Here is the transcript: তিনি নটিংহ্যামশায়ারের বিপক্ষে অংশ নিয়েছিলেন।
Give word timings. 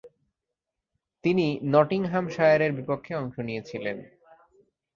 তিনি 1.23 1.45
নটিংহ্যামশায়ারের 1.73 2.71
বিপক্ষে 2.77 3.13
অংশ 3.15 3.35
নিয়েছিলেন। 3.39 3.97